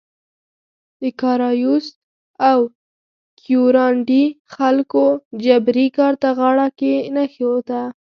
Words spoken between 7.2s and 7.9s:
ایښوده.